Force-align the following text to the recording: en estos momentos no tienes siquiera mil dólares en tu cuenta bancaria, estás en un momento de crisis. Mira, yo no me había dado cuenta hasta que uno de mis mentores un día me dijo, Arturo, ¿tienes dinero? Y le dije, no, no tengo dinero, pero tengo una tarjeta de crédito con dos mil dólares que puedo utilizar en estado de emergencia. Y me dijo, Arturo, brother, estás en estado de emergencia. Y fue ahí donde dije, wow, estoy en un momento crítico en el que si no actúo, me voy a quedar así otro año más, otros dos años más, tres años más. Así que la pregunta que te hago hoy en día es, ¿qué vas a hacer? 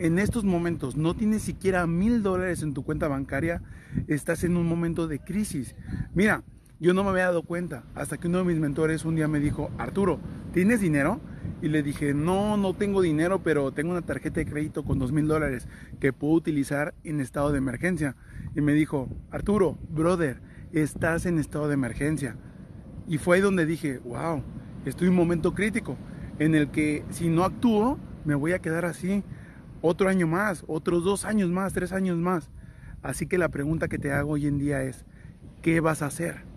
en 0.00 0.18
estos 0.18 0.44
momentos 0.44 0.96
no 0.96 1.14
tienes 1.14 1.42
siquiera 1.42 1.86
mil 1.86 2.22
dólares 2.22 2.62
en 2.62 2.72
tu 2.72 2.82
cuenta 2.82 3.06
bancaria, 3.06 3.62
estás 4.08 4.44
en 4.44 4.56
un 4.56 4.66
momento 4.66 5.06
de 5.06 5.18
crisis. 5.18 5.76
Mira, 6.14 6.42
yo 6.80 6.94
no 6.94 7.04
me 7.04 7.10
había 7.10 7.24
dado 7.24 7.42
cuenta 7.42 7.84
hasta 7.94 8.16
que 8.16 8.26
uno 8.26 8.38
de 8.38 8.44
mis 8.44 8.56
mentores 8.56 9.04
un 9.04 9.14
día 9.14 9.28
me 9.28 9.40
dijo, 9.40 9.70
Arturo, 9.76 10.18
¿tienes 10.54 10.80
dinero? 10.80 11.20
Y 11.60 11.68
le 11.68 11.82
dije, 11.82 12.14
no, 12.14 12.56
no 12.56 12.72
tengo 12.72 13.02
dinero, 13.02 13.42
pero 13.42 13.72
tengo 13.72 13.90
una 13.90 14.00
tarjeta 14.00 14.40
de 14.40 14.46
crédito 14.46 14.84
con 14.84 14.98
dos 14.98 15.12
mil 15.12 15.28
dólares 15.28 15.68
que 16.00 16.14
puedo 16.14 16.32
utilizar 16.32 16.94
en 17.04 17.20
estado 17.20 17.52
de 17.52 17.58
emergencia. 17.58 18.16
Y 18.56 18.62
me 18.62 18.72
dijo, 18.72 19.06
Arturo, 19.30 19.76
brother, 19.90 20.40
estás 20.72 21.26
en 21.26 21.38
estado 21.38 21.68
de 21.68 21.74
emergencia. 21.74 22.36
Y 23.06 23.18
fue 23.18 23.36
ahí 23.36 23.42
donde 23.42 23.66
dije, 23.66 23.98
wow, 23.98 24.42
estoy 24.86 25.08
en 25.08 25.12
un 25.12 25.18
momento 25.18 25.52
crítico 25.52 25.98
en 26.38 26.54
el 26.54 26.70
que 26.70 27.04
si 27.10 27.28
no 27.28 27.44
actúo, 27.44 27.98
me 28.24 28.34
voy 28.34 28.52
a 28.52 28.60
quedar 28.60 28.86
así 28.86 29.22
otro 29.82 30.08
año 30.08 30.26
más, 30.26 30.64
otros 30.66 31.04
dos 31.04 31.24
años 31.24 31.50
más, 31.50 31.72
tres 31.72 31.92
años 31.92 32.18
más. 32.18 32.50
Así 33.02 33.26
que 33.26 33.38
la 33.38 33.48
pregunta 33.48 33.88
que 33.88 33.98
te 33.98 34.12
hago 34.12 34.32
hoy 34.32 34.46
en 34.46 34.58
día 34.58 34.82
es, 34.82 35.04
¿qué 35.62 35.80
vas 35.80 36.02
a 36.02 36.06
hacer? 36.06 36.49